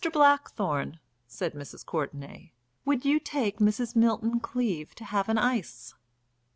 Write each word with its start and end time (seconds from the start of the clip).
Blackthorne," 0.11 0.99
said 1.27 1.53
Mrs. 1.53 1.85
Courtenay, 1.85 2.53
"would 2.85 3.05
you 3.05 3.19
take 3.19 3.59
Mrs. 3.59 3.95
Milton 3.95 4.39
Cleave 4.39 4.95
to 4.95 5.05
have 5.05 5.29
an 5.29 5.37
ice?" 5.37 5.93